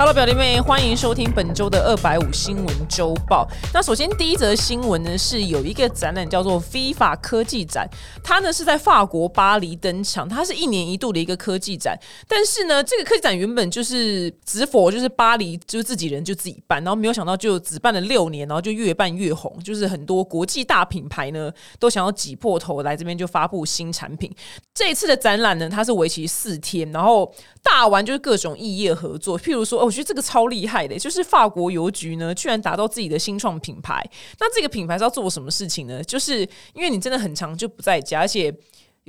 [0.00, 3.46] Hello，表弟妹，欢迎收听本周的二百五新闻周报。
[3.74, 7.86] 那首先第一则新闻呢，是有一个展览叫做 FIFA 科技展，
[8.24, 11.98] 它呢是在法国巴黎登场，它是一年一度的一个科技展。
[12.26, 24.34] 但是呢，这个科技展原本就是直佛，就是巴黎就是自己人就自己办，然后没有想到就只办了六年，然后就越办越红，就是很多国际大品牌呢都想要挤破头来这边就发布新产品。
[24.72, 27.30] 这一次的展览呢，它是为期四天，然后
[27.62, 29.84] 大玩就是各种异业合作，譬如说。
[29.84, 34.04] 我觉得这个超厉害的，就是法国邮局呢，居然打造自己的新创品牌。
[34.38, 36.02] 那这个品牌是要做什么事情呢？
[36.04, 36.40] 就是
[36.74, 38.54] 因为你真的很长就不在家，而且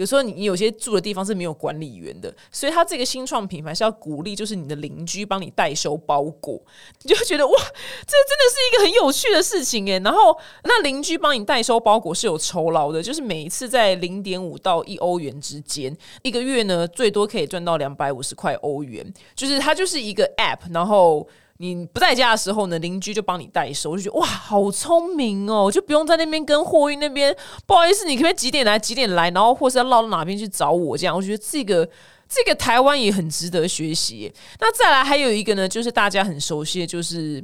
[0.01, 6.59] 有时候你有些住的地方是没有管理员的，所以他这个新创品牌是要鼓励，就是你的邻居帮你代收包裹，
[7.03, 9.99] 你就觉得哇，这真的是一个很有趣的事情诶。
[9.99, 19.05] 然后那邻居帮你代收包裹是有酬劳的，就是每一次在零点五到一欧元之间，一个月呢最多可以赚到两百五十块欧元。
[19.35, 21.27] 就是它就是一个 App，然后。
[21.61, 27.35] 你不在家的时候呢，邻居就帮你代收，我就觉得哇，好聪明哦，就不用在那边跟货运那边
[27.67, 31.15] 不好意思，你可不可以几点来几点来，然后或是要绕到哪边去找我这样？
[31.15, 31.87] 我觉得这个
[32.27, 34.33] 这个台湾也很值得学习。
[34.59, 37.39] 那再来还有一个呢，就是大家很熟悉的，就是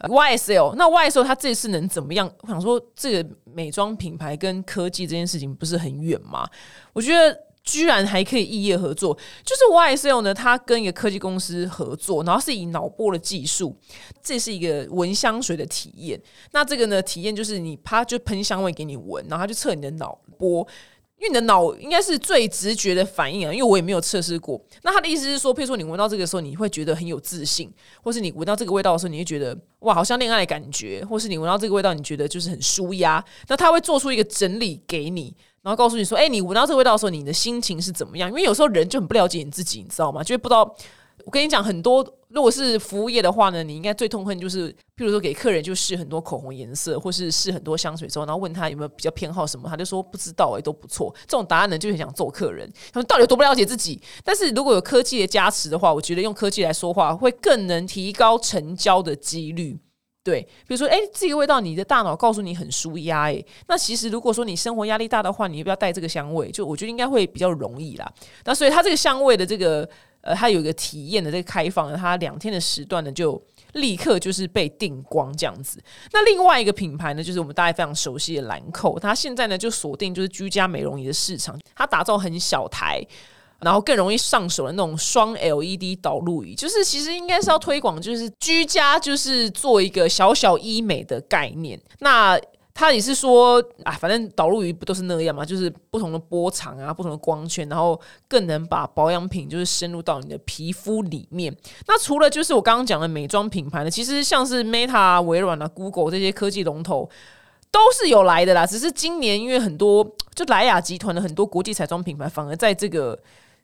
[0.00, 0.74] YSL。
[0.76, 2.32] 那 YSL 它这次能怎么样？
[2.40, 6.48] 我想说，这个美妆品牌跟科技这件事情不是很远吗？
[6.94, 7.47] 我觉得。
[7.68, 13.76] 居然还可以异业合作，就是 YSL 呢，它跟一个科技公司合作，然后是以脑波的技术，
[14.22, 16.18] 这是一个闻香水的体验。
[16.52, 20.66] 那这个呢，体验就是你它就喷香味给你闻，然后它就测你的脑波，
[21.18, 23.52] 因为你的脑应该是最直觉的反应啊。
[23.52, 24.58] 因为我也没有测试过。
[24.82, 27.70] 那他的意思是说，譬如说你闻到这个时候，你会觉得很有自信，
[28.02, 33.22] 或是你闻到这个味道的时候，你会觉得哇，好像恋爱的感觉，或是你闻到这个味道，你觉得就是很舒压。
[33.48, 35.36] 那他会做出一个整理给你。
[35.68, 38.30] 然后告诉你说：“哎，你闻到这味道的时候，你的心情是怎么样？
[38.30, 40.24] 因为有时候人就很不了解你自己，你知道吗？
[40.24, 40.74] 就会不知道。
[41.26, 51.14] 我跟你讲，很多如果是服务业的话呢，你应该最痛恨就是，譬如说给客人就试很多口红颜色，或是试很多香水之后，然后问他有没有比较偏好什么，他就说不知道，哎，都不错。
[51.26, 52.66] 这种答案呢，就很想揍客人。
[52.90, 54.00] 他们到底有多不了解自己？
[54.24, 59.78] 但是如果有科技的加持的话，我觉得用科技来说话，会更能提高成交的几率。”
[60.28, 66.50] 对，比如说，哎，这个味道，你的大脑告诉你很舒压，哎，那其实如果说你生活压力大的话，你要不要带这个香味？
[66.50, 68.12] 就我觉得应该会比较容易啦。
[68.44, 69.88] 那所以它这个香味的这个，
[70.20, 75.82] 呃，它有一个体验的这个开放，它两天的时段呢，就立刻就是被定光这样子。
[76.12, 83.02] 那另外一个品牌呢，就是我们大家非常熟悉的兰蔻，它现在呢就锁定就是居家美容仪的市场，它打造很小台。
[83.60, 91.80] 然后更容易上手的那种双 LED 导入仪，就是其实应该是要推广，就是居家就是做一个小小医美的概念。
[91.98, 92.40] 那
[92.72, 101.52] 他也是说啊，反正导入仪不都是那样嘛，就是不同的波长啊，不同的光圈，然后更能把保养品就是深入到你的皮肤里面。
[101.88, 107.10] 那除了就是我刚刚讲的美妆品牌呢，其实像是 Meta、微软啊、Google 这些科技龙头
[107.72, 108.64] 都是有来的啦。
[108.64, 113.18] 只是今年因为很多就莱雅集团的很多国际彩妆品牌反而在这个。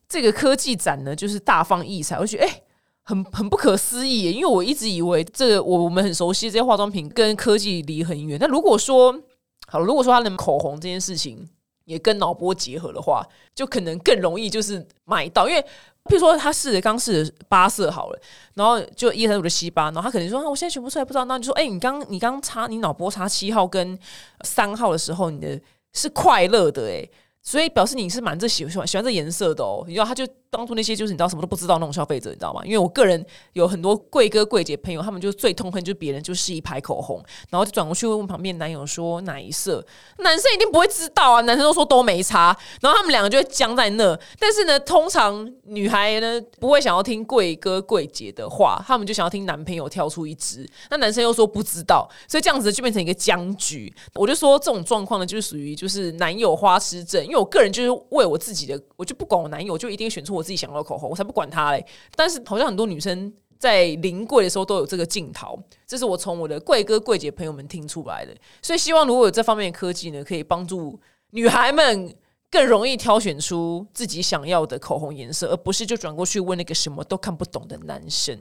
[0.08, 2.62] 这个科技展呢，就是大放异彩，我觉得哎，
[3.02, 4.30] 很很不可思议。
[4.30, 8.38] 因为我一直以为这个我我们很熟悉这些化妆品跟科技离很远。
[8.40, 9.18] 那如果说
[9.66, 11.48] 好，如果说它的口红这件事情
[11.84, 15.48] 也跟脑波结合的话，就可能更容易就是买到。
[15.48, 15.60] 因为
[16.04, 18.20] 譬如说他试的刚试的八色好了，
[18.54, 21.24] 然后就一三五的七八，然后他可能说我现在选不出来，不知道。
[21.24, 23.98] 那就说哎，你刚你刚擦你脑波擦七号跟
[24.42, 25.58] 三号的时候，你的
[25.94, 27.08] 是快乐的哎。
[27.44, 32.62] 所以表示你是蛮这喜欢喜欢这颜色的哦，你知道他就当初那些就是你知道什么都不知道那种消费者，你知道吗？
[32.64, 33.22] 因为我个人
[33.52, 39.84] 有很多贵哥贵姐朋友，他们就最痛恨就是别人就试一排口红，然后就转过去问问旁边男友说哪一色，
[40.18, 44.18] 男生一定不会知道啊，男生都说都没差，然后他们两个就会僵在那。
[44.38, 53.92] 但是呢，通常女孩呢不会想要听贵哥贵姐的话，他们就想要听男朋友跳出一支，那男生又说不知道，所以这样子就变成一个僵局。
[54.14, 57.26] 我就说这种状况呢，就是属于就是男友花痴症。
[57.34, 61.84] 因为我个人就是为我自己的，我就不管我男友，我就一定选出我自己想要的口红，我才不管他嘞。
[62.14, 68.32] 但是好像很多女生在临柜的时候都有这个镜头，这是我从我的贵哥贵姐朋友们听出来的。
[68.62, 70.96] 所以希望如果有这方面的科技呢，可以帮助
[71.30, 72.14] 女孩们
[72.48, 78.38] 更容易挑选出自己想要的口红颜色，而不是就转过去问那个什么都看不懂的男生。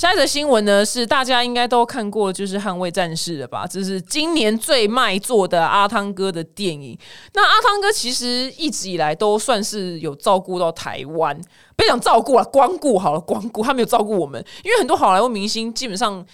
[0.00, 3.66] 下一则新闻呢，是大家应该都看过，就是《捍卫战士》了吧？
[3.66, 6.98] 这是今年最卖座的阿汤哥的电影。
[7.34, 11.38] 那阿汤哥其实一直以来都算是有照顾到台湾，
[11.76, 14.42] 不讲照顾了，光顾好了，光顾他没有照顾我们。
[14.64, 16.24] 因为很多好莱坞明星基本上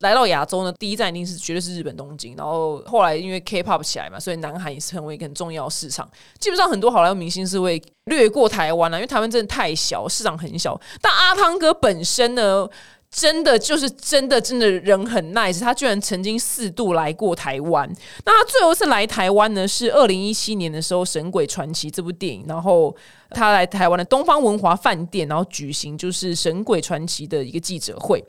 [0.00, 6.10] 来到亚洲呢，第一站一定是绝对是日本东京，然后后来因为 K-pop 起来嘛，所以南韩也成为一个很重要市场。
[6.40, 10.76] 基本上很多好莱坞明星是会略过台湾了，因为台湾真的太小，市场很小。
[11.00, 12.68] 但阿汤哥本身呢？
[13.12, 15.60] 真的就是真的，真的人很 nice。
[15.60, 17.86] 他居然曾经四度来过台湾。
[18.24, 19.68] 那他最后一次来台湾呢？
[19.68, 22.96] 是二零一七年的时候，《神鬼传奇》这部电影，然后
[23.30, 28.24] 他来台湾的东方文华饭店，然后举行就是《神鬼传奇》的一个记者会。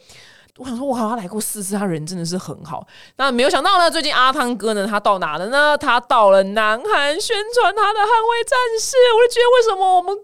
[0.60, 2.86] 我想说，哇，他来过四次，他人真的是很好。
[3.16, 5.76] 那没有想到呢，最近阿汤哥呢，他到哪了呢？
[5.76, 8.96] 他到了南韩宣传他的《捍卫战士》。
[9.18, 10.16] 我就觉得，为什么我们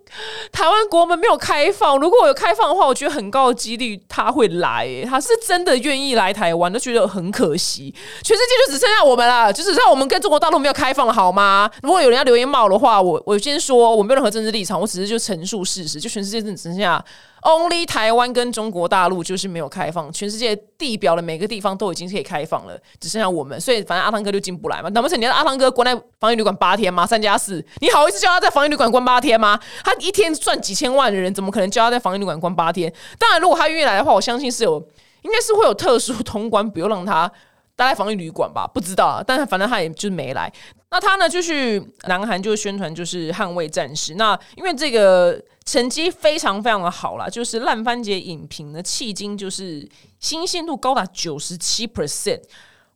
[0.51, 1.97] 台湾国门没有开放？
[1.97, 4.87] 如果我有开放的话，我觉得很高的几率他会来。
[5.09, 7.91] 他是真的愿意来台湾，都觉得很可惜。
[8.21, 11.67] 全世界就只剩下我们了，就只剩下我们跟中国大陆没有开放了，好吗？
[11.81, 15.99] 如果有人要留言骂我的话，我我先说，我没有任何政治立场，我只是就陈述事实。
[15.99, 17.03] 就全世界只剩下。
[17.41, 24.89] Only 台湾跟中国大陆就是没有开放，全世界地表的每个地方都已经可以开放了，只剩下我们，所以反正阿汤哥就进不来嘛。
[24.89, 27.07] 难不成你要阿汤哥关在防疫旅馆八天吗？
[27.07, 29.59] 三加四，你好意思叫他在防疫旅馆关八天吗？
[29.83, 32.93] 他一天赚几千万的人，怎么可能叫他在防疫旅馆关八天？
[33.17, 34.77] 当然，如果他愿意来的话，我相信是有，
[35.21, 37.31] 应该是会有特殊通关，不用让他
[37.75, 38.69] 待在防疫旅馆吧？
[38.73, 40.51] 不知道啊，但是反正他也就是没来。
[40.91, 44.15] 那他呢，就是南韩就宣传就是捍卫战士。
[44.15, 45.41] 那因为这个。
[45.65, 49.87] 成绩非常非常的好啦，就是烂番茄影评呢，迄今就是
[50.19, 52.41] 新鲜度高达九十七 percent，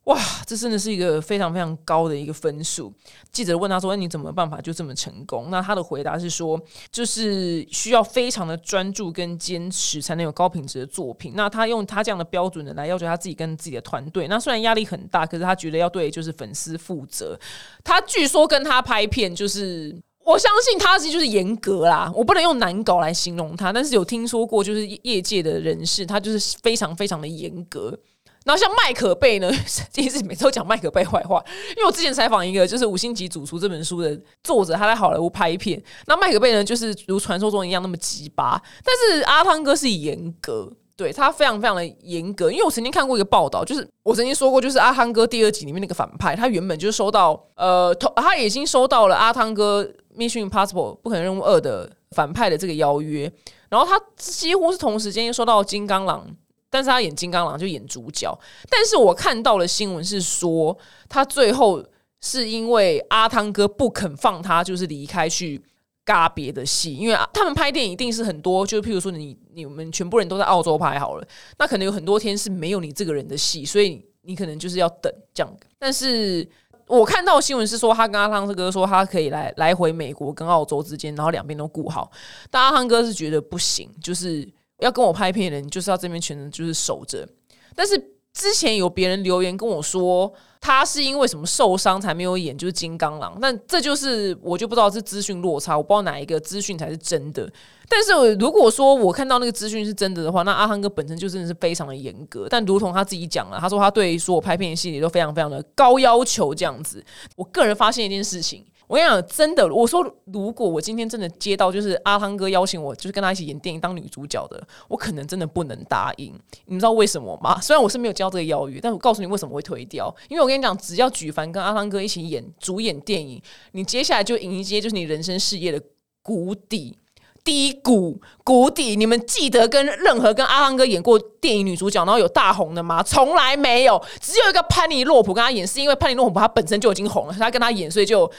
[0.06, 2.92] 哇，这真的是一个非常非常高的一个分数。
[3.32, 6.62] 记者问他说：“你怎么办法就这么成功？”那他的回答是说
[6.92, 14.28] ：“就是需要非常的专注跟坚持，才能有高品质的作品。”那他用他这样的标准的来要求他自己跟自己的团队。
[14.28, 17.40] 那虽然压力很大，可是他觉得要对就是粉丝负责。
[17.84, 19.96] 他据说跟他拍片就是。
[20.26, 28.00] 我相信他是就是严格啦，我不能用难搞来形容他，但是有听说过就是业界的人士，他就是非常非常的严格。
[28.45, 29.51] 然后像麦可贝呢，
[29.92, 40.72] 第 一次每次都讲麦可贝坏话，因为我之前采访一个就是《五星级主厨》这本书的作者，他在好莱坞拍片，那麦可贝呢就是如传说中一样那么鸡巴，但是阿汤哥是严格。
[40.95, 49.84] 对他非常非常的严格，因为我曾经看过一个报道，就是我曾经说过，就是阿汤哥第二集里面那个反派，他原本就收到呃，他已经收到了阿汤哥
[50.16, 53.30] 《Mission Impossible 不可能任务二》的反派的这个邀约，
[53.69, 56.28] 然后他几乎是同时间收到金刚狼，
[56.74, 58.36] 但是他演金刚狼就演主角，
[58.68, 60.75] 但是我看到的新闻是说，
[61.08, 61.86] 他最后
[62.20, 65.62] 是因为阿汤哥不肯放他，就是离开去。
[66.06, 71.25] 嘎别的戏，因为他们拍电影一定是很多，就譬如说你你们全部人都在澳洲拍好了，
[71.58, 75.50] 那可能有很多天是没有你这个人的戏，所以你可能就是要等这样。
[75.80, 76.46] 但是
[76.88, 82.12] 我看到新闻是说，他跟阿汤哥说他可以来来回美国跟澳洲之间，然后两边都顾好。
[82.52, 84.46] 但阿汤哥是觉得不行，就是
[84.83, 87.27] 要跟我拍片的人就是要这边全程就是守着。
[87.75, 87.97] 但是
[88.33, 90.31] 之前有别人留言跟我说。
[90.65, 92.57] 他是因为什么受伤才没有演？
[92.57, 97.51] 就是金刚狼，那这就是我就不知道是资讯落差，我不知道哪一个资讯才是真的。
[97.89, 102.47] 但是如果说我看到那个资讯是真的的话，那阿汤哥本身就真的是非常的严格。
[102.50, 107.03] 但如同他自己讲了，他说他对所有拍片的戏里都非常非常的高要求，这样子。
[107.35, 108.65] 我个人发现一件事情。
[108.94, 116.31] 我跟你讲，真的，我说如果我今天真的接到就是阿汤哥邀请我，就是跟他一起演电影当女主角的，我可能真的不能答应。
[116.66, 117.60] 你知道为什么吗？
[117.60, 120.16] 虽然我是没有接到这个邀约，但我告诉你为什么会推掉。
[120.30, 123.42] 因为我跟你讲，只要举凡跟阿汤哥一起演主演电影，
[123.72, 125.81] 你接下来就迎接就是你人生事业的
[126.21, 126.95] 谷底、
[127.44, 128.95] 低谷、谷底。
[128.95, 133.02] 你们记得跟任何跟阿汤哥演过电影女主角然后有大红的吗？
[133.02, 138.31] 从来没有，只有一个潘尼洛普跟他演，是因为潘尼洛普他本身就已经红了，他跟他演，所以就。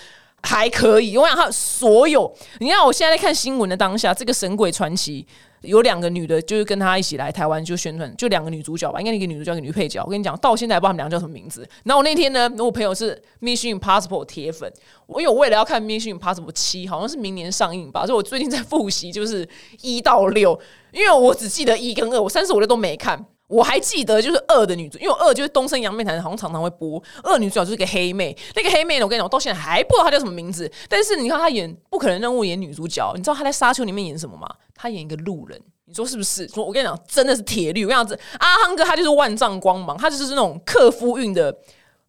[0.44, 5.22] 还可以，我想他所有，你看我现在在看新闻的当下，这个《神鬼传奇》
[5.62, 10.04] 有两个女的，就是跟他一起来台湾就宣传，就两个女主角吧，应该一个女主角，一个女配角。
[10.04, 11.66] 我跟你讲，到现在还不知道他们两个叫什么名字。
[11.84, 14.70] 然后我那天呢，我朋友是《Mission Impossible》铁粉，
[15.06, 19.48] 我因为我为了要看《Mission Impossible 七》，好像是明年上映吧，所以我最近在复习，就是
[19.80, 20.60] 一到六，
[20.92, 23.24] 因为我只记得一跟二，我三四五六都没看。
[23.54, 27.00] 我还记得就是二的女主，因为二就是东升杨妹台好像常常会播。
[27.22, 30.68] 二女主角就是个黑妹，那个黑妹呢，我跟你讲，我到现在还不知道她叫什么名字。
[30.88, 34.48] 但是你看她演《不可能让我》演女主角，你知道她在《沙丘》里面演什么吗？
[34.74, 36.48] 她演一个路人，你说是不是？
[36.48, 37.84] 说我跟你讲，真的是铁律。
[37.84, 41.56] 我跟你讲，阿汤哥他就是万丈光芒，他就是那种克夫运的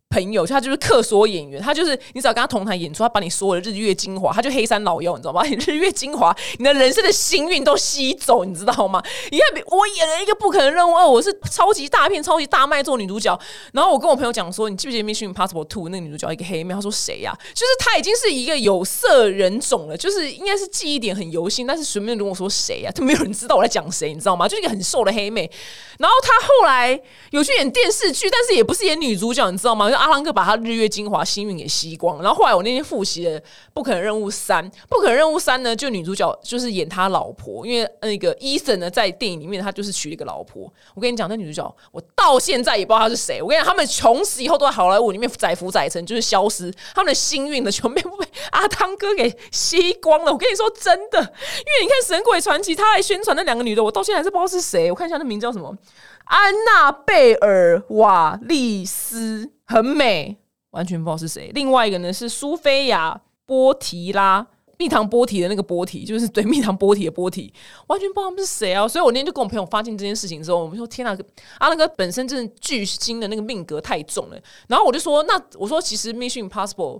[0.09, 5.43] 朋友，他就是客所演员，他就是你只要跟他同台演出，他把你所有的日月精华，他就黑山老妖，你知道吗？
[5.43, 9.03] 你日月精华，你的人生的幸运都吸走，你知道吗？
[9.29, 13.37] 你看，我演了一个不可能任务二，我是超级大片、超级大卖座女主角。
[13.73, 16.73] 然后我跟我朋友讲说，你记不记得《Mission Impossible Two》那个女主角一个黑妹？
[16.73, 17.37] 他说谁呀？
[17.53, 24.47] 就是她已经是一个有色人种了，就是应该是记忆点很犹新，但是随便跟我说谁呀，都没有人知道我在讲谁，你知道吗？
[24.47, 25.51] 就是一个很瘦的黑妹。
[25.97, 26.97] 然后她后来
[27.31, 29.89] 有去演电视剧，但是也不是演女主角，你知道吗？
[29.97, 30.85] 阿汤哥把他日月。
[30.95, 33.41] 精华幸运给吸光，然后后来我那天复习了
[33.73, 40.71] 《不可能任务三》，《不可能任务三》呢，就女主角就是演他老婆，因为那个伊森呢在电影里面他就是娶了一个老婆。
[40.93, 43.41] 我跟你讲，那女主角我到现在也不知道她是谁。
[43.41, 50.31] 我跟你讲，他们从此以后都在好莱坞里面载浮载沉，就是消失，他们的幸运呢全部被阿汤哥给吸光了。
[50.31, 54.89] 我跟你说真的，因为你看《神鬼传奇》，他还宣传那两个女的，我到现在还是不知道是谁。
[54.89, 55.75] 我看一下那名字叫什么，
[56.23, 60.37] 安娜贝尔瓦利斯，很美。
[60.71, 61.49] 完全不知道是谁。
[61.53, 64.45] 另外一个呢是苏菲亚波提拉，
[64.77, 67.53] 蜜糖波提的那个波提，就是对蜜糖波提的波提，
[67.87, 68.85] 完全不知道他们是谁啊！
[68.85, 71.17] 所以我那天就跟我朋友发现这件事情之后，我们说：“天哪，
[71.59, 76.99] 阿那哥本身真的巨星的那个命格太重了。”然后我就说：“那我说其实《Mission Impossible》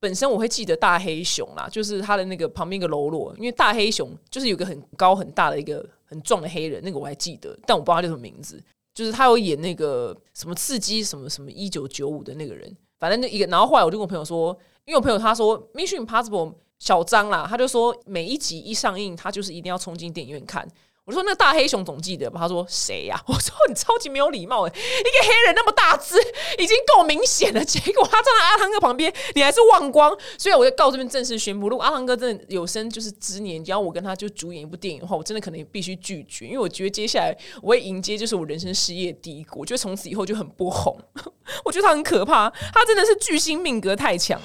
[0.00, 8.60] 本身我会记得大黑熊啦，就是他的那个旁边一个喽啰，因为大黑熊就是有个很高很大的一个很壮的黑人，那个我还记得，但我不知道他叫什么名字，
[8.96, 20.66] 就是他有演那个什么刺激什么什么一九九五的那个人。”反正那一个，然后后来我就跟我朋友说，因为我朋友他说《Mission Impossible》小张啦，他就说每一集一上映，他就是一定要冲进电影院看。
[21.06, 22.40] 我说那大黑熊总记得吧？
[22.40, 23.16] 他说谁呀？
[23.28, 24.72] 我说你超级没有礼貌哎！
[24.74, 26.16] 一个黑人那么大只，
[26.58, 30.10] 已经够明显了，结果他站在阿汤哥旁边，你还是忘光。
[30.36, 37.32] 所以我就告这边正式宣布，如果阿汤哥真的有生就是之年，只要我跟他就主演一部电影的话，我真的可能必须拒绝，因为我觉得接下来
[37.62, 40.98] 我会迎接就是我人生事业低谷，我觉得从此以后就很不红。
[41.64, 44.40] 我觉得他很可怕，他真的是巨星命格太强。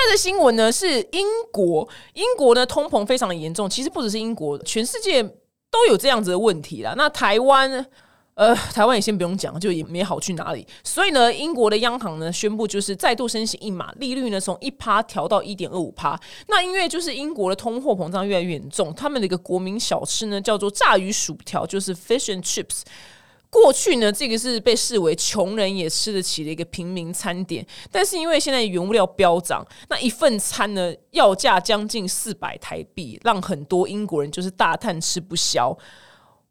[0.00, 6.94] 现在的新闻呢是英国，英国呢通膨非常的严重，其实不只是英国，全世界都有这样子的问题啦。
[6.96, 7.84] 那台湾，
[8.32, 10.66] 呃，台湾也先不用讲，就也没好去哪里。
[10.82, 16.18] 所以呢，英国的央行呢宣布就是再度升息一码，利率呢从一趴调到一点二五趴。
[16.48, 22.80] 那因为就是英国的通货膨胀越来越严重，他们的一个国民小吃呢叫做炸鱼薯条，就是 fish and chips。
[23.50, 35.76] 过去呢，这个是被视为穷人也吃得起的一个平民餐点，但是因为现在原物料飙涨，那一份餐呢要价将近四百台币，让很多英国人就是大叹吃不消。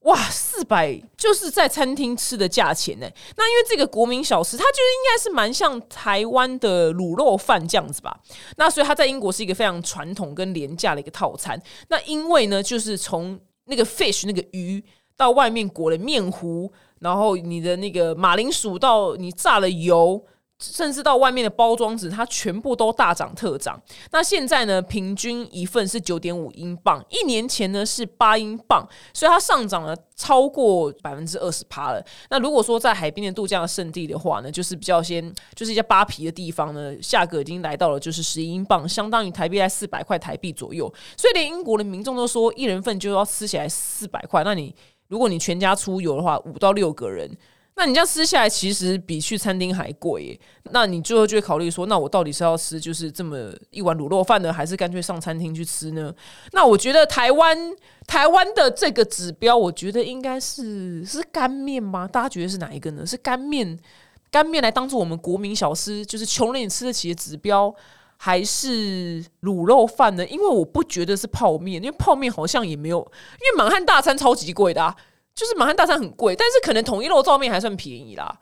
[0.02, 3.10] 哇，四百就是在餐厅吃的价钱呢。
[3.38, 8.18] 那因为这个国民小吃，它就是应该是蛮像台湾的卤肉饭这样子吧。
[8.58, 11.62] 那所以它在英国是一个非常传统跟廉价的一个套餐。
[11.88, 14.84] 那因为呢，就是从那个 fish 那个鱼
[15.16, 16.70] 到外面裹了面糊。
[17.00, 20.22] 然后你的那个马铃薯到你炸了油，
[20.60, 23.82] 甚至到外面的包装纸，它全部都大涨特涨。
[24.12, 32.06] 那现在呢，平均一份是九点五英镑，一年前呢是八英镑，所以它上涨了超过百分之二十趴了。
[32.30, 40.94] 那如果说在海边的度假胜地的话呢，就是比较先就是一些扒皮的地方呢，价格已经来到了就是十英镑，相当于台币在四百块台币左右。
[41.16, 44.44] 所以连英国的民众都说，一人份就要吃起来四百块。
[44.44, 44.76] 那你。
[45.10, 47.30] 如果你全家出游的话，五到六个人，
[47.76, 50.40] 那你这样吃下来，其实比去餐厅还贵。
[50.72, 56.14] 那你最后就会考虑说，那我到底是要吃就是这么一碗卤肉饭呢，还是干脆上餐厅去吃呢？
[56.52, 57.58] 那我觉得台湾
[58.06, 62.08] 台湾的这个指标，我觉得应该是是干面吗？
[62.08, 63.06] 大家觉得是哪一个呢？
[63.06, 63.80] 是干面
[64.30, 67.74] 干面来当做我们国民小吃，就是穷人也吃得起的指标。
[68.22, 70.28] 还是卤肉饭呢？
[70.28, 74.94] 因为我不觉得是泡面，因为泡面好像也没有，因为满汉大餐超级贵的，啊，
[75.34, 78.38] 就是满汉大餐很贵，但是可能统一肉燥面还算便宜啦，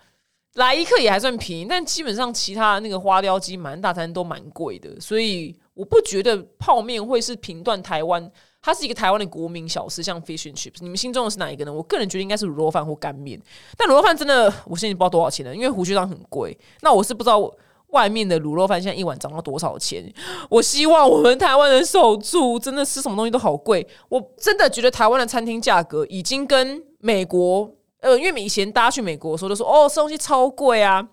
[0.55, 8.31] 来一克也还算便宜，但基本上其他那个花雕鸡满汉大餐都蛮贵的，所以我不觉得泡面会是评断台湾，
[8.63, 11.71] 它是一个台湾的国民小吃，像 fish and chips，你们心中的是哪一个呢？
[11.71, 13.39] 我个人觉得应该是卤肉饭或干面，
[13.77, 17.53] 但卤肉饭真的我现在不知道多少钱了，因为胡须章很贵，那我是不知道。
[17.91, 20.03] 外面的卤肉饭现在一碗涨到多少钱？
[20.49, 23.85] 我希望我们台湾人守住，真的吃什么东西都好贵。
[24.09, 31.07] 我真的觉得台湾的餐厅价格已经跟美国，呃，因为以前大家去美国的时候都说，哦，吃东西超贵啊，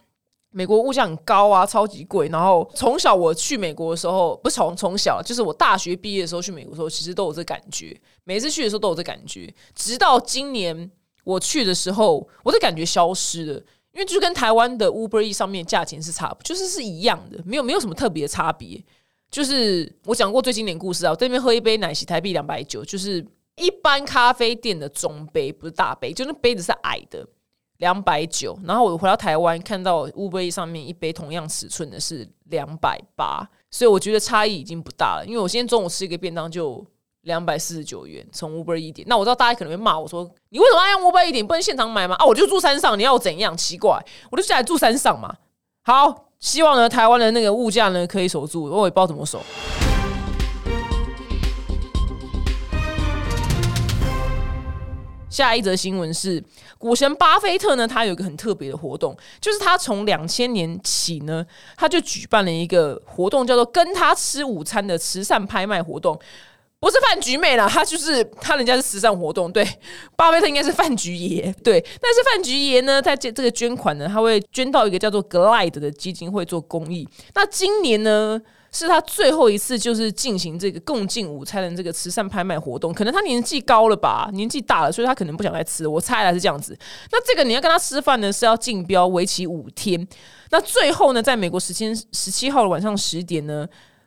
[0.51, 2.29] 美国物价很高啊，超级贵。
[2.29, 7.97] 然后从小我去美国的时候，不从从小，就是我大学毕业的时候去美国的时候，其实都有这感觉。
[8.25, 10.91] 每次去的时候都有这感觉，直到今年
[11.23, 13.63] 我去的时候，我的感觉消失了。
[13.95, 18.83] 因为就跟台湾的 Uber E 上面价钱是差，就是是一样的，没有没有什么特别的差别。
[19.31, 23.25] 就是我讲过最经典故事啊，我这边喝一杯奶昔台币两百九，就是
[23.57, 27.27] 一般咖啡店的中杯，不是大杯，就那杯子是矮的，
[27.79, 28.59] 两百九。
[28.65, 35.25] 然后我回到台湾，看到乌杯上面一杯同样尺寸的是两百八，所以我觉得差异已经不大了。
[35.27, 36.85] 因为我今天中午吃一个便当就
[37.25, 39.07] 两百四十九元，从 Uber 一点。
[39.09, 41.47] 那我知道大家可能会骂我说：“你为什么要用 Uber 一点？
[41.47, 43.57] 不能现场买吗？”啊，我就住山上，你要我怎样？
[43.57, 43.99] 奇怪，
[44.31, 45.35] 我就下来住山上嘛。
[45.83, 49.43] 好，希望呢台湾的那个物价呢可以守住，我也不知道怎么守。
[55.31, 56.41] 下一则新闻是，
[56.79, 61.45] 股神巴菲特呢，他有一个很特别的活动，就是他从两千年起呢，
[61.77, 66.17] 他就举办了一个活动，叫做“跟他吃午餐”的慈善拍卖活动，
[66.85, 69.67] 不是饭局妹啦，他就是他人家是慈善活动，对，
[70.17, 78.41] 巴菲特应该是饭局爷，对，但是饭局爷呢，在这这个捐款呢，他会捐到一个叫做 Glide 的基金会做公益，那今年呢？
[78.77, 85.87] 是他最后一次就是进行这个共进午餐的这个慈善拍卖活动，可能他年纪高了吧，年纪大了，所以他可能不想再吃。
[85.87, 86.77] 我猜来是这样子。
[87.13, 90.05] 那这个你要跟他吃饭呢，是要竞标，为期五天。
[90.51, 93.65] 那最后呢，在美国时间十七号的晚上十点呢，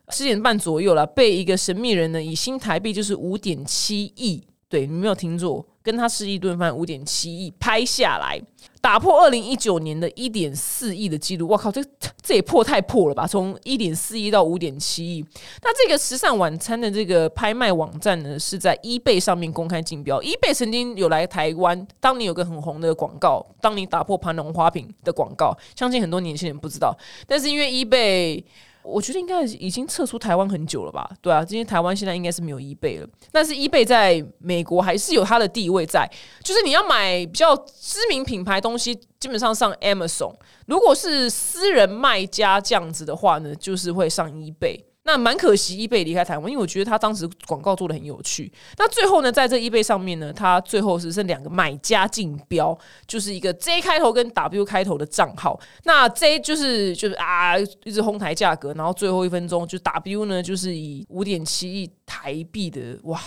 [0.10, 5.66] 十点半左右了，被一个神秘人呢以新台币就是五点七亿，对你没有听错。
[5.84, 8.38] 跟他吃一顿饭五点七亿拍下来，
[8.82, 11.48] 打破二零一九年的一点四亿的记录。
[11.48, 11.82] 我靠，这
[12.22, 13.26] 这也破太破了吧！
[13.26, 15.26] 从一点四亿到五点七亿。
[15.62, 20.20] 那这个时尚晚餐的这个拍卖网站呢，是在 eBay 上面公开竞标。
[20.20, 26.94] eBay 曾经有来台湾，当年有个很红的广告，当你打破盘龙花瓶的广告，相信很多年轻人不知道。
[27.26, 28.44] 但是因为 eBay。
[28.88, 31.10] 我觉得应该已经撤出台湾很久了吧？
[31.22, 36.10] 对啊，今天台湾现在应该是没有 eBay 了，但是 eBay 在美国还是有它的地位在。
[36.42, 40.34] 就是你要买比较知名品牌东西，基本上上 Amazon。
[40.68, 44.82] 如果是私人卖家这样子的话呢，就是会上 eBay。
[45.08, 48.52] 那蛮可惜，一贝离开台湾，因为我觉得他当时广告做的很有趣。
[48.78, 55.58] 那最后呢，在这一贝上面呢，他最后是剩两个买家竞标，就是一个 J 开头跟 W 开头的账号。
[55.86, 63.22] 那 J 就是就是啊，一直哄抬价格，然后最后一分钟就 W 呢，就是以五点七亿台币的哇，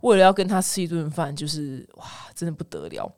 [0.00, 3.12] 为了要跟他吃一顿饭，就是哇，真的不得了。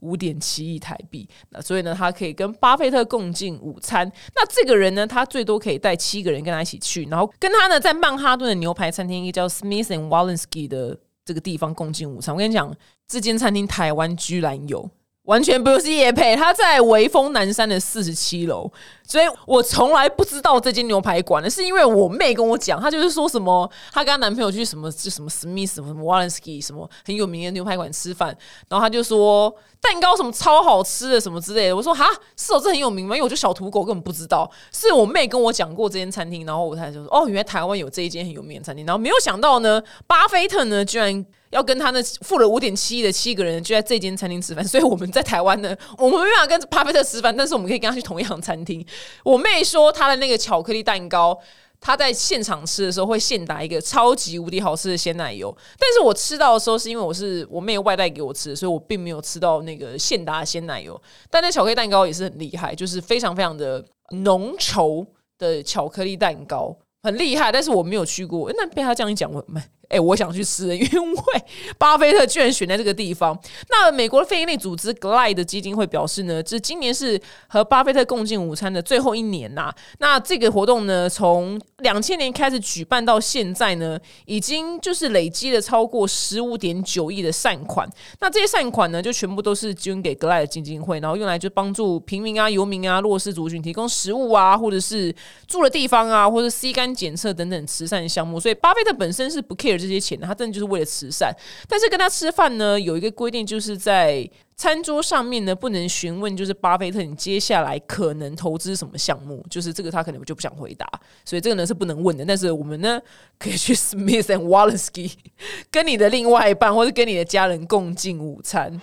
[0.00, 4.10] 五点七亿台币，那所以呢，他可以跟巴菲特共进午餐。
[4.34, 12.34] 那这个人呢，他最多可以带七个人跟他一起去，然后跟他呢在曼哈顿的牛排餐厅，一个叫 Smith and Walensky 的这个地方共进午餐。
[12.34, 12.74] 我跟你讲，
[13.08, 14.88] 这间餐厅台湾居然有。
[15.26, 18.70] 完全不是叶配，他在威风南山的四十七楼，
[19.06, 28.28] 所以我从来不知道这间牛排馆呢，是因为我妹跟我讲，她就是说什么，她跟她男朋友去什么就什么 Smith 什么什么 Walensky 什么很有名的牛排馆吃饭，
[28.68, 33.16] 然后她就说蛋糕什么超好吃的什么之类的，我说哈，是哦，这很有名吗？
[33.16, 41.26] 因为我就小土狗根本不知道，是我妹跟我讲过这间餐厅，然后我才就说哦，原来台湾有这一间很有名的餐厅，然后没有想到呢，巴菲特呢居然。
[41.50, 48.84] 要跟他那付了五点七亿的七个人就在这间餐厅吃饭，所以我们在台湾呢， 我们没办法跟巴菲特吃饭，但是我们可以跟他去同样餐厅。
[49.24, 51.38] 我妹说她的那个巧克力蛋糕，
[51.80, 61.00] 她在现场吃的时候会现打一个超级无敌好吃的鲜奶油，但是我吃到的时候是因为我是我妹外带给我吃的，所以我并没有吃到那个现打的鲜奶油。
[61.30, 65.06] 但那巧克力蛋糕也是很厉害，就是非常非常的浓稠
[65.38, 67.52] 的巧克力蛋糕，很厉害。
[67.52, 69.44] 但是我没有去过，那被他这样一讲，我。
[69.88, 71.18] 哎，我想去吃，因为
[71.78, 73.38] 巴菲特居然选在这个地方。
[73.70, 79.72] 那美国的非营利组织 Glide 基金会表示呢，这今年是和巴菲特共进午餐的最后一年呐。
[79.98, 87.88] 那这个活动呢，从两千年开始举办到现在呢，已经就是累积了超过十五点九亿的善款。
[88.18, 95.14] 那这些善款呢，就全部都是捐给 Glide 基金会，然后用来就帮助平民啊、游民啊、弱势族群提供食物啊，或者是
[95.46, 98.40] 住的地方啊，或者 C 肝检测等等慈善项目。
[98.40, 99.75] 所以巴菲特本身是不 care。
[99.78, 101.34] 这些钱，他真的就是为了慈善。
[101.68, 110.88] 但是跟他吃饭呢，有一个规定，就是在餐桌上面呢，不能询问，就是巴菲特你接下来可能投资什么项目，就是这个他可能就不想回答，
[111.24, 112.24] 所以这个呢是不能问的。
[112.24, 113.00] 但是我们呢，
[113.38, 115.12] 可以去 Smith and Walensky
[115.70, 118.80] 跟你的另外一半，或者跟你的家人共进午餐。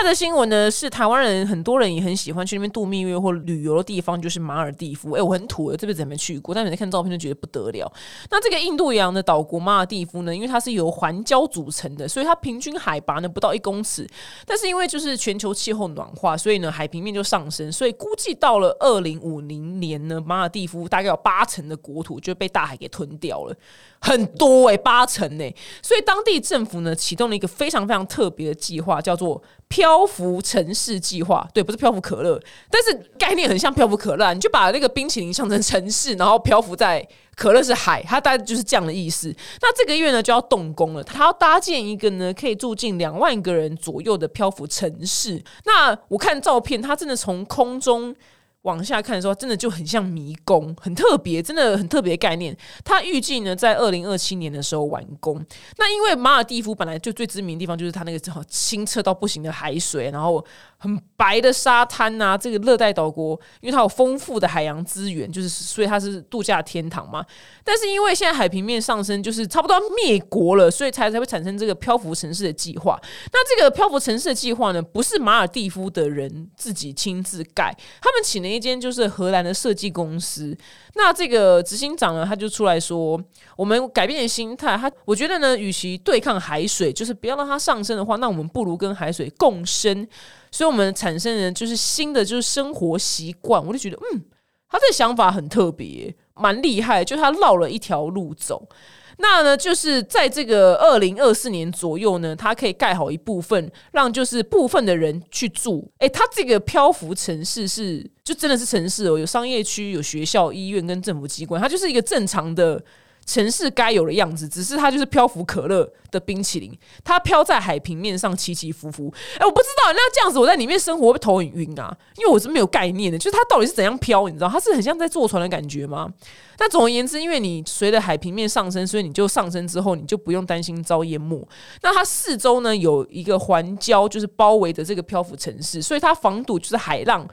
[0.00, 5.10] 下的新闻呢是台湾人很多人也很喜欢去那边度蜜月或旅游的地方，就是马尔蒂夫。
[5.12, 7.92] 哎，我很土，这辈子还没去过，但每次看照片就觉得不得了。
[8.30, 14.08] 那这个印度洋的岛国马尔蒂夫呢，因为它是由环礁组成的，所以它平均海拔呢不到一公尺。
[14.46, 23.56] 但是因为就是全球气候暖化，所以呢海平面就上升，所以估计到了二零五零年呢，马尔蒂夫大概有八成的国土就被大海给吞掉了。
[24.00, 39.34] 很多哎，八成哎，所以当地政府呢启动了一个非常非常特别的计划，叫做“漂浮城市计划，对，不是漂浮可乐，但是概念很像漂浮可乐，你就把那个冰淇淋想成城市，然后漂浮在可乐是海，它大概就是这样的意思。
[39.60, 45.42] 那这个月呢就要动工了，它要搭建一个呢可以住进两万个人左右的漂浮城市。
[45.64, 48.14] 那我看照片，它真的从空中。
[48.62, 52.56] 往下看的时候，真的就很像迷宫，很特别，真的很特别概念。
[52.84, 55.44] 它预计呢在二零二七年的时候完工。
[55.76, 60.44] 那因为马尔蒂夫本来就最知名的地方就是它那个清澈到不行的海水，然后
[60.78, 62.38] 很白的沙滩呐。
[62.38, 67.24] 这个热带岛国，因为它有丰富的海洋资源，就是所以它是度假天堂嘛。
[67.64, 72.98] 但是因为现在海平面上升，就是差不多要灭国了，所以才才会产生这个漂浮城市的计划。
[73.32, 80.56] 那这个漂浮城市的计划呢，不是马尔蒂夫的人自己亲自盖，他们请了一间就是荷兰的设计公司。
[80.94, 83.20] 那这个执行长呢，他就出来说，
[83.56, 84.76] 我们改变心态。
[84.76, 90.06] 他我觉得呢，与其对抗海水，就是不要让它上升的话，那我们不如跟海水共生。
[90.50, 93.64] 所以我们产生的就是新的就是生活习惯。
[93.64, 94.22] 我就觉得，嗯，
[94.68, 96.14] 他这个想法很特别。
[96.34, 98.68] 蛮厉害，就他绕了一条路走。
[99.16, 105.90] 那呢，就是在这个二零二四年左右呢，它可以盖好一部分，让就是部分的人去住。
[105.98, 112.80] 诶，它这个漂浮城市是就真的是城市哦，有商业区、有学校、医院跟政府机关，它就是一个正常的。
[113.28, 116.72] 城市该有的样子，只是它就是漂浮可乐的冰淇淋，
[117.04, 119.12] 它飘在海平面上起起伏伏。
[119.38, 124.48] 哎，我不知道那这样子我在里面生活会头很晕啊，因为我是没有概念的，就是它到底是怎样飘，你知道？
[124.48, 126.10] 它是很像在坐船的感觉吗？
[126.58, 131.46] 那总而言之，因为你随着海平面上升，所以你就上升之后，你就不用担心遭淹没。
[131.82, 137.28] 那它四周呢有一个环礁，就是包围的这个漂浮城市，所以它防堵就是海浪。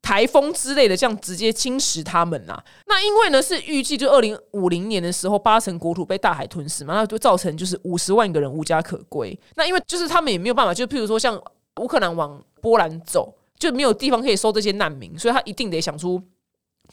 [0.00, 2.58] 台风之类的，这样直接侵蚀他们呐？
[2.86, 9.38] 那因为呢是预计就二零五零年的时候，八成国土被大海吞噬嘛，那就造成就是五十万个人无家可归。
[9.56, 11.38] 那因为就是他们也没有办法，就譬如说像
[11.80, 16.22] 乌克兰往波兰走，就没有地方可以收这些难民，所以他一定得想出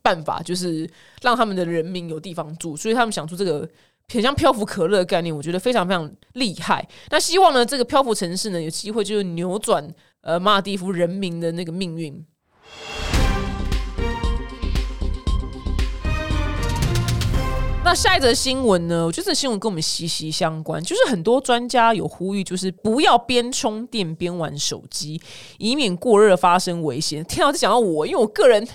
[0.01, 0.89] 办法，就是
[1.21, 2.75] 让他们的人民有地方住。
[2.75, 3.69] 所以他们想出这个
[4.11, 6.85] 很像漂浮可乐的概念，我觉得非常非常厉害。
[7.11, 9.87] 那希望呢，这个漂浮城市呢，有机会就是扭转
[10.21, 12.25] 呃马尔蒂夫人民的那个命运。
[17.83, 19.05] 那下一则新闻呢？
[19.05, 25.21] 我觉得这新闻跟我们息息相关，就是很多专家有呼吁，就是不要边充电边玩手机，
[25.59, 27.23] 以免过热发生危险。
[27.25, 28.67] 天啊，这讲到我，因为我个人。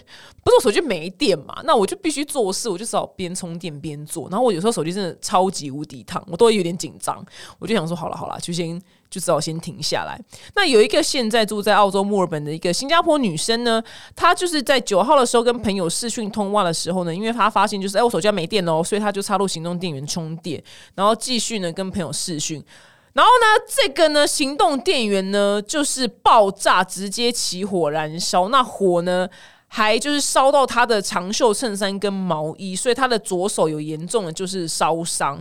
[0.43, 4.27] 不是我手机没电嘛，那我就必须做事，我就只好边充电边做。
[4.31, 7.23] 然后我有时候手机真的超级无敌烫，我都会有点紧张。
[7.59, 10.18] 我就想说，好了好了，就先就只好先停下来。
[10.55, 13.83] 那有一个现在住在澳洲墨尔本的一个新加坡女生呢，
[14.14, 20.62] 她就是在九号的时候跟朋友视讯通话的时候呢，因为她发现就是哎我手机要没电了，所以她就插入行动电源充电，
[20.94, 22.64] 然后继续呢跟朋友视讯。
[23.12, 29.29] 然后呢，这个呢行动电源呢就是爆炸，直接起火燃烧，那火呢。
[29.73, 35.40] 还就是烧到他的长袖衬衫跟毛衣，所以他的左手有严重的就是烧伤。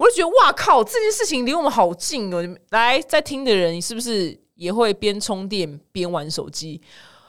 [0.00, 2.42] 我就觉得哇靠，这件事情离我们好近哦！
[2.70, 6.80] 来在听的人，是不是也会边充电边玩手机？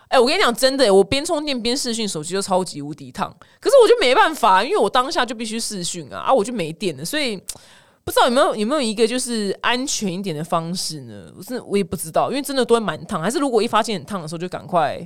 [0.07, 3.29] 哎，我跟你讲真的，我边充电边视讯，手机就超级无敌烫。
[3.59, 7.35] 可是我就没办法，因为我当下就必须视讯啊，啊，我就没电了，所以
[8.05, 11.29] 不知道有没有有没有一个就是安全一点的方式呢？
[11.37, 13.21] 我是我也不知道，因为真的都会蛮烫。
[13.21, 15.05] 还是如果一发现很烫的时候，就赶快。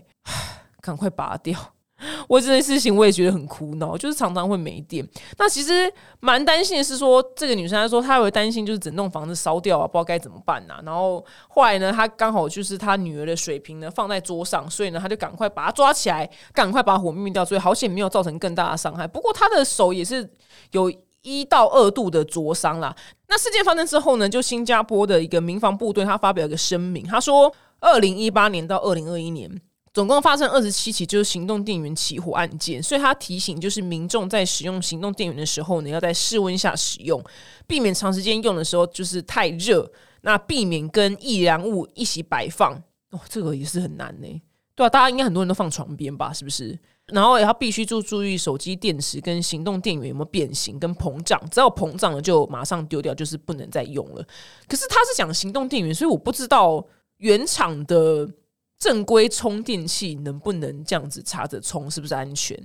[0.82, 1.73] 赶快拔掉！
[2.28, 5.08] 我这件事情我也觉得很苦恼，就是常常会没电。
[5.38, 10.82] 那其实蛮担心的是说，这个女生她说她会担心，就是整栋房子烧掉啊，不知道该怎么办呐。
[10.84, 17.46] 然后后来呢，她刚好就是她女儿的水瓶呢放在桌上，所以呢，她就赶快把它抓起来，赶快把火灭掉。
[17.46, 19.08] 所以好险没有造成更大的伤害。
[19.08, 20.30] 不过她的手也是
[20.72, 22.94] 有一到二度的灼伤啦。
[23.30, 29.50] 那事件发生之后呢，就新加坡的一个民防部队他发表一个声明，他说，二零一八年到二零二一年。
[29.96, 37.24] 总共发生二十七起就是行动电源起火案件，所以他提醒就是民众在使用行动电源的时候呢，要在室温下使用，
[37.66, 39.90] 避免长时间用的时候就是太热，
[40.24, 42.74] 那避免跟易燃物一起摆放。
[43.12, 44.28] 哦，这个也是很难呢。
[44.76, 46.34] 对啊，大家应该很多人都放床边吧？
[46.34, 46.78] 是不是？
[47.06, 54.22] 然后也要必须注注意手机电池跟行动电源有没有变形跟膨胀，只要膨胀了就马上丢掉，就是不能再用了。
[54.68, 56.86] 可是他是讲行动电源，所以我不知道
[57.20, 58.30] 原厂的。
[58.78, 62.58] 正规充电器能不能这样子插着充，是不是安全？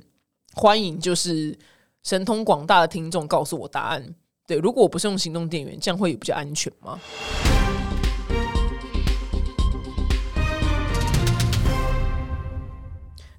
[0.54, 1.56] 欢迎就是
[2.02, 4.14] 神通广大的听众告诉我答案。
[4.46, 6.98] 对，如果我不是用行动电源，这样会比较安全吗？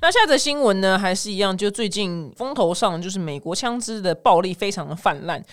[0.04, 5.44] 那下则新闻呢，还是一样，就最近风头上就是美国枪支的暴力非常的泛滥。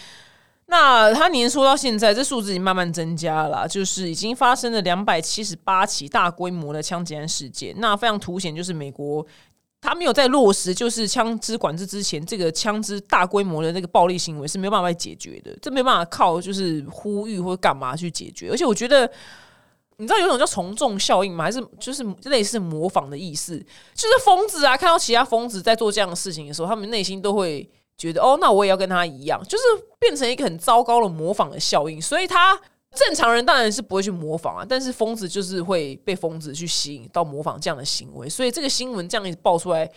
[0.71, 7.75] 那他年初到现在，这数字已经慢慢增加了，就是已经发生了两百七十八起大规模的枪击案事件。
[7.79, 9.27] 那非常凸显，就是美国
[9.81, 18.51] 他没有在落实就是枪支管制之前，这个枪支大规模的那个暴力行为是没有办法解决的，这没办法靠就是呼吁或干嘛去解决。
[18.51, 19.11] 而且我觉得，
[19.97, 21.45] 你知道有种叫从众效应吗？
[21.45, 23.59] 还是就是类似模仿的意思？
[23.95, 27.67] 就是疯子啊，看到其他疯子在做这样的事情的时候，他们内心都会。
[27.99, 29.65] 觉得哦，那我也要跟他一样，就是
[29.99, 32.01] 变成一个很糟糕的模仿的效应。
[32.01, 32.59] 所以他
[32.95, 38.29] 正常人当然是不会去模仿啊，但是疯子就是会被疯子去吸引到模仿这样的行为。
[38.29, 39.91] 所以这个新闻这样一爆出来，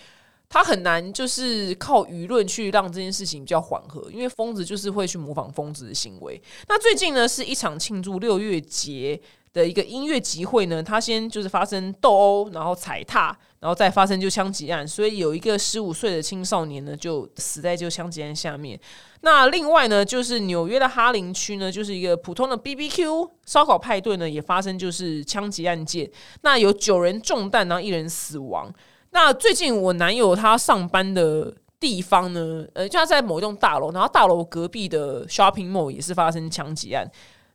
[0.49, 6.41] 他很难就是靠舆论去让这件事情比较缓和，因为疯子就是会去模仿疯子的行为。
[6.67, 9.21] 那最近呢，是一场庆祝六月节。
[9.53, 18.79] 的一个音乐集会呢，他先就是发生斗殴，然后踩踏，然后再发生就枪击案，所以有一个十五岁的青少年呢就死在这枪击案下面。
[19.23, 26.09] 那另外呢，就是纽约的哈林区呢，就是一个普通的 B B Q 烧烤派对呢，也发生就是枪击案件，
[26.41, 28.73] 那有九人中弹，然后一人死亡。
[29.11, 37.05] 那最近我男友他上班的地方呢，呃，就他在某一栋大楼，然后大楼隔壁的 shopping mall 也是发生枪击案。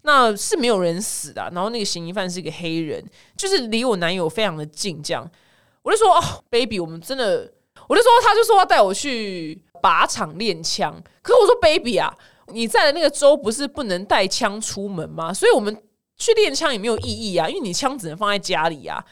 [0.06, 3.04] 那是没有人死的，然后那个嫌疑犯是一个黑人，
[3.36, 5.28] 就是离我男友非常的近，这样
[5.82, 7.52] 我就说哦，baby，我们真的，
[7.88, 12.16] 我就说，他就说要带我去靶场练枪，可是我说，baby 啊，
[12.52, 15.34] 你在的那个州不是不能带枪出门吗？
[15.34, 15.76] 所以我们
[16.16, 19.04] 去练枪也没有意义啊，因为你枪只能放在家里啊。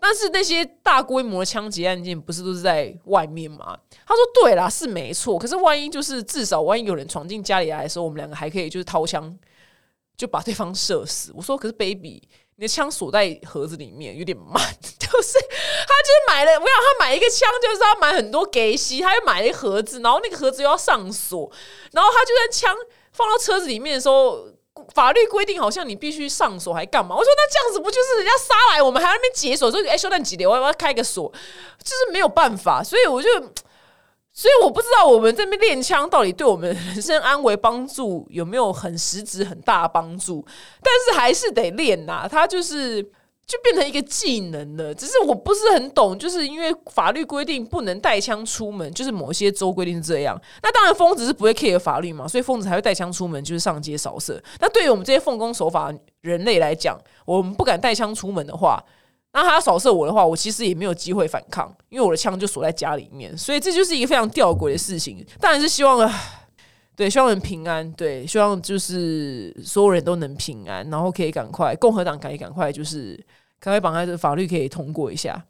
[0.00, 3.76] 但是那些大规模枪击案件不是都是在外面吗？
[4.06, 9.36] 他说对啦，是没错，可是万一就是至少万一有人闯进家里来的时候，我们两个还可以就是掏枪。
[10.18, 11.32] 就把对方射死。
[11.34, 12.20] 我说：“可是，baby，
[12.56, 14.60] 你的枪锁在盒子里面，有点慢。
[14.82, 21.50] 就是他就是买了，我想他买一个枪，就是要买很多给息，他又买了一盒子，然后那个盒子又要上锁，
[21.92, 22.76] 然后他就在枪
[23.12, 24.48] 放到车子里面的时候，
[24.92, 27.14] 法律规定好像你必须上锁，还干嘛？
[27.16, 29.70] 我说那这样子不就是人家杀来，我们还要那边解锁？
[29.70, 30.50] 说哎，修蛋几点？
[30.50, 31.32] 我要要开个锁，
[31.82, 32.82] 就是没有办法。
[32.82, 33.28] 所以我就。”
[34.38, 40.46] 所以我不知道我们这边练枪到底对我们人身安危帮助有没有很实质很大的帮助，
[40.80, 42.28] 但是还是得练呐。
[42.30, 43.02] 它就是
[43.44, 44.94] 就变成一个技能了。
[44.94, 50.40] 只是我不是很懂，就是因为法律规定不能带枪出门，就是某些州规定是这样。
[50.62, 54.40] 那当然疯子是不会 care 法律嘛，所以疯子才会带枪出门，就是上街扫射。
[54.60, 58.80] 那对于我们这些奉公守法人类来讲，我们不敢带枪出门的话。
[59.32, 65.24] 那他扫射我的话，我其实也没有机会反抗，因为我的枪就锁在家里面，所以这就是一个非常吊诡的事情。
[65.38, 66.10] 当然是希望，
[66.96, 73.14] 对，希望人平安，对，希望就是所有人都能平安，然后可以赶快，共和党可以赶快，就是
[73.60, 75.44] 赶快把他的法律可以通过一下。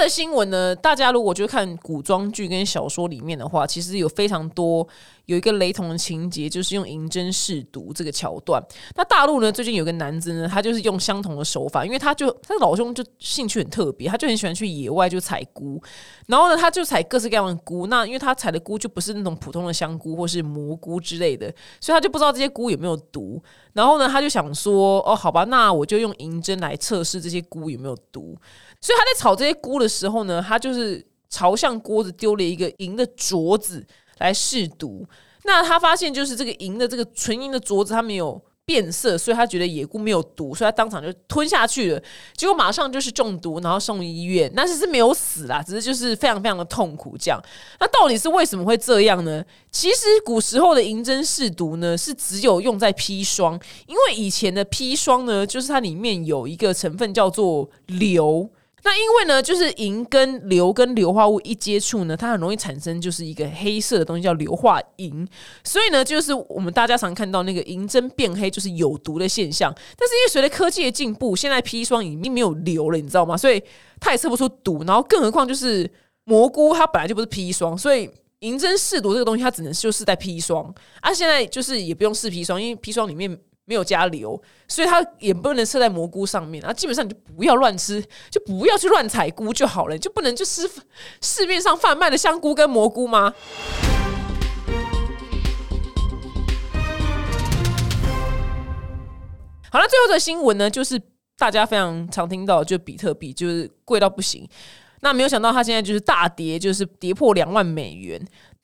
[0.00, 0.76] 这新闻呢？
[0.76, 4.86] 大家如果就看古装剧跟小说里面的话，其实有非常多
[5.26, 8.62] 有一个雷同的情节，就是用银针试毒这个桥段。
[8.94, 15.82] 那大陆呢，最近有个男子呢，他就是用相同的手法，因为他就他老兄就兴趣很特别，他就很喜欢去野外就采菇，
[16.26, 17.88] 然后呢，他就采各式各样的菇。
[17.88, 23.42] 那因为他采的菇就不是那种普通的香菇或是蘑菇之类的，所以他就不知道这些菇有没有毒。
[23.72, 28.36] 然后呢，他就想说，哦，好吧，那我就用银针来测试这些菇有没有毒。
[28.80, 33.86] 所以他在炒这些菇的时候呢，他就是朝向锅子丢了一个银的镯子
[34.18, 35.06] 来试毒。
[35.44, 42.02] 那他发现就是这个银的这个纯银的镯子，它没有变色，所以他觉得野菇没有毒，所以他当场就吞下去了。
[42.36, 47.16] 结果马上就是中毒，然后送医院，但是是没有死啦，只是就是非常非常的痛苦。
[47.16, 47.42] 这样，
[47.80, 49.42] 那到底是为什么会这样呢？
[49.72, 58.50] 其实古时候的银针试毒呢，是只有用在砒霜，因为以前的砒霜呢，就是它里面有一个成分叫做硫。
[58.84, 65.26] 那因为呢，就是银跟硫跟硫化物一接触呢，它很容易产生就是一个黑色的东西，叫硫化银。
[65.64, 69.74] 所以呢，就是我们大家常看到那个银针变黑，就是有毒的现象。
[69.74, 73.36] 但是因为随着科技的进步，现在砒霜已经没有硫了，你知道吗？
[73.36, 73.62] 所以
[73.98, 74.84] 它也测不出毒。
[74.84, 75.90] 然后更何况就是
[76.24, 78.08] 蘑菇，它本来就不是砒霜，所以
[78.40, 80.72] 银针试毒这个东西，它只能就是在砒霜。
[81.00, 83.38] 啊，现在就是也不用试砒霜，因为砒霜里面。
[83.68, 86.64] 没有加硫，所以它也不能测在蘑菇上面。
[86.64, 90.62] 啊，基本上你就不要乱吃，就不要去乱采菇就好了，就不能就吃
[91.20, 93.34] 市面上贩卖的香菇跟蘑菇吗？
[99.70, 100.98] 好了，最后的新闻呢，就是
[101.36, 104.48] 大家非常常听到，就比特币就是贵到不行。
[105.00, 108.20] 那没有想到它现在就是大跌，就是跌破两万美元。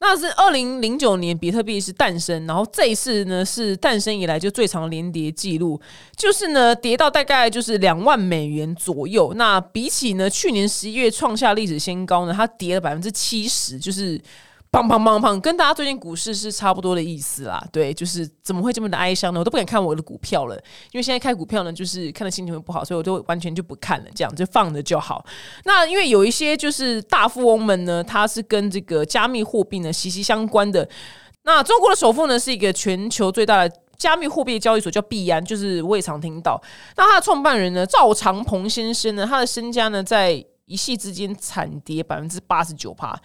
[0.06, 5.80] 那是二零零九年比特币是诞生，然后这一次呢是诞生以来就最长连跌记录，
[6.14, 9.32] 就是呢跌到大概就是两万美元左右。
[9.34, 14.20] 那比起呢去年十一月创下历史新高呢，它跌了百分之七十，就是。
[14.74, 17.64] 砰砰砰砰，跟大家最近股市是差不多的意思啦。
[17.70, 19.38] 对，就是怎么会这么的哀伤呢？
[19.38, 20.56] 我都不敢看我的股票了，
[20.90, 25.24] 因为现在开股票呢，就是看的心情会不好，所以我就完全就不看了，这样就放着就好。
[25.62, 30.88] 那因为有一些就是大富翁们呢，他是跟这个加密货币呢息息相关的。
[31.44, 36.60] 那中国的首富呢，是一个全球最大的加密货币交易所，叫币安，就是我也常听到。
[36.96, 43.16] 那他的创办人呢，赵长鹏先生呢，他的身家呢，在一夕之间惨跌百分之八十九趴。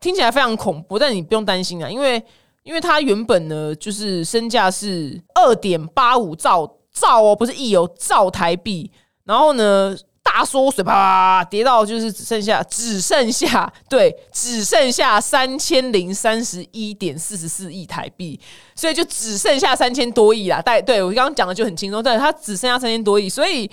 [0.00, 2.22] 听起来非常恐怖，但你不用担心啊，因为
[2.62, 8.90] 因为它原本呢就是身价是二点八五兆兆哦，不是亿哦，兆台币，
[9.24, 18.38] 然后呢大缩水，啪跌到就是只剩下只剩下 对，只剩下三千零三十一点四十四亿台币，
[18.76, 20.62] 所以就只剩下三千多亿啦。
[20.64, 23.70] 但对我刚刚讲的就很轻松，但它只剩下三千多亿，所以。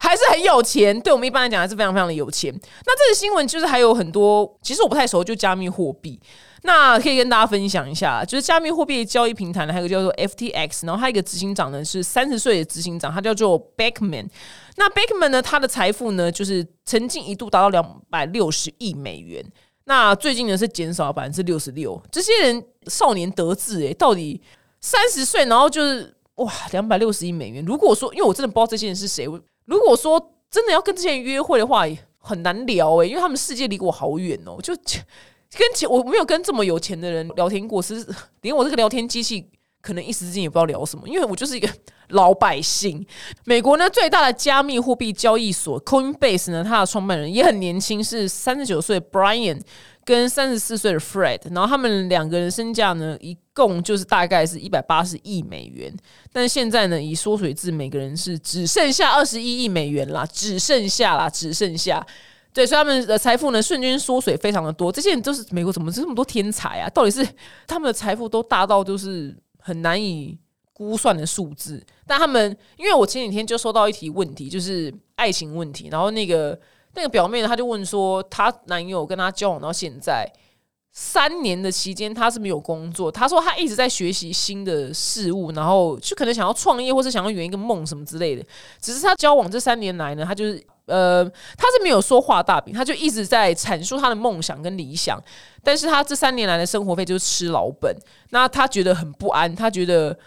[0.00, 2.52] 还是很有钱，对我们一般来讲还是非常非常的有钱。
[2.54, 6.20] 那这个新闻就是还有很多，其实我不太熟，就加密货币。
[6.62, 14.28] 那可以跟大家分享一下，就是加密货币交易平台呢，还有个叫做 FTX，然后还有一个执行长呢是三十岁的执行长，他叫做 Beckman。
[14.76, 19.44] 那 Beckman 呢，他的财富呢就是曾经一度达到两百六十亿美元，
[19.84, 22.00] 那最近呢是减少百分之六十六。
[22.10, 24.40] 这些人少年得志诶，到底
[24.80, 27.64] 三十岁，然后就是哇两百六十亿美元。
[27.64, 29.28] 如果说，因为我真的不知道这些人是谁。
[29.68, 31.84] 如果说真的要跟这些人约会的话，
[32.16, 34.56] 很难聊诶，因为他们世界离我好远哦。
[34.62, 34.74] 就
[35.56, 38.06] 跟钱，我没有跟这么有钱的人聊天过，是
[38.40, 39.46] 连我这个聊天机器
[39.82, 41.68] 可能一时之间也不知道聊什么，因为我就是一个
[42.08, 43.06] 老百姓。
[43.44, 49.60] 美国呢最大的加密货币交易所 Coinbase 呢，它的创办人也很年轻，是三十九岁 Brian。
[50.08, 55.94] 跟三十四岁的 Fred，然后他们两个人身价呢，一共就是大概是一百八十亿美元，
[56.32, 62.06] 但现在呢，以缩水至每个人是只剩下二十一亿美元啦，只剩下啦，只剩下，
[62.54, 64.90] 对，所以他们的财富呢瞬间缩水非常的多。
[64.90, 66.88] 这些人都是美国怎么这么多天才啊？
[66.88, 67.28] 到底是
[67.66, 70.38] 他们的财富都大到就是很难以
[70.72, 71.84] 估算的数字？
[72.06, 76.58] 但他们因为我前几天就收到一题问题，就是爱情问题，然后那个。
[76.94, 80.30] 那个表妹呢，她就问说，她男友跟她交往到现在
[80.92, 83.12] 三年的期间，她是没有工作。
[83.12, 88.44] 她说她一直在学习新的事物，然后就可能想要创业，或是想要圆一个梦什么之类的。
[88.80, 95.22] 只是她交往这三年来呢，她就是呃，她是没有说画大饼，她就一直在阐述她的梦想跟理想。
[95.62, 97.94] 但是她这三年来的生活费就是吃老本，
[98.30, 100.18] 那她觉得很不安，她觉得。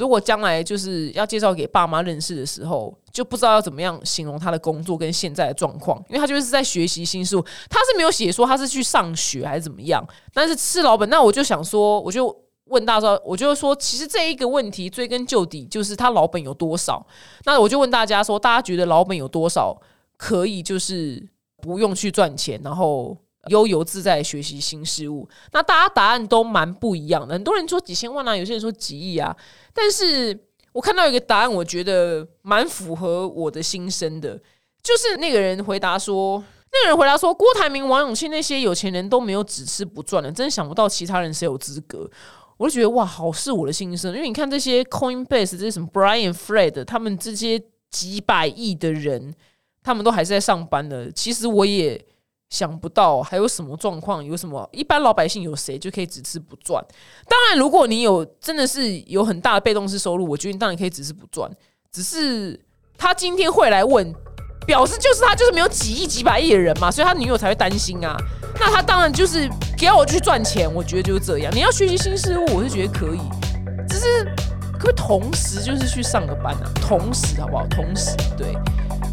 [0.00, 11.06] 如果将来就是要介绍给爸妈认识的时候，就不知道要怎么样形容他的工作跟现在的状况，因为他就是在学习新事物，他是没有写说他是去上学还是怎么样，但是吃老本。
[11.10, 12.34] 那我就想说，我就
[12.64, 17.06] 问大家，我就说，其实这一个问题追根究底就是他老本有多少。
[17.44, 19.78] 那我就问大家说，大家觉得老本有多少
[20.16, 21.28] 可以就是
[21.60, 23.14] 不用去赚钱，然后？
[23.48, 27.32] 悠游自在学习新事物，那大家答案都蛮不一样的。
[27.32, 29.34] 很多人说几千万啊，有些人说几亿啊。
[29.72, 30.38] 但是
[30.72, 34.38] 我看到一个答案，我觉得蛮符合我的心声的。
[34.82, 42.10] 就是那个人回答说，那个人回答说，郭台铭、王永庆那些有钱人都没有只吃不赚的，真想不到其他人谁有资格。
[42.58, 44.14] 我就觉得哇，好是我的心声。
[44.14, 47.58] 因为你看这些 Coinbase 这些什么 Brian Fred，他们这些
[47.90, 49.34] 几百亿的人，
[49.82, 51.10] 他们都还是在上班的。
[51.10, 52.04] 其实我也。
[52.50, 54.22] 想不到还有什么状况？
[54.24, 56.84] 有什么一般老百姓有谁就可以只吃不赚？
[57.28, 61.50] 当然，如果你有真的是有很大的被动式收入，我觉得你当然可以只吃不赚。
[61.92, 62.60] 只是
[62.98, 64.12] 他今天会来问，
[64.66, 68.16] 表示就是他就是没有几亿几百亿的人嘛，所以他女友才会担心啊。
[68.58, 71.54] 那他当然就是给我去赚钱，我觉得就是这样。
[71.54, 73.20] 你要学习新事物，我是觉得可以，
[73.88, 74.24] 只是
[74.72, 76.66] 可不可以同时就是去上个班啊？
[76.80, 77.64] 同时好不好？
[77.68, 78.54] 同时对。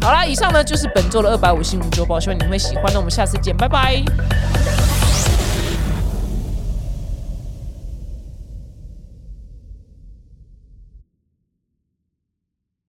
[0.00, 2.84] 好啦，以上呢就是本周的二百五新闻周报，希望你们会喜欢。
[2.92, 4.02] 那我们下次见，拜拜。